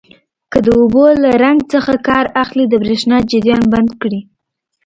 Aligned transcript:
که 0.51 0.57
د 0.65 0.67
اوبو 0.79 1.03
له 1.23 1.31
رنګ 1.43 1.59
څخه 1.73 1.93
کار 2.07 2.25
اخلئ 2.43 2.65
د 2.69 2.73
بریښنا 2.83 3.17
جریان 3.31 3.63
بند 3.73 3.91
کړئ. 4.01 4.21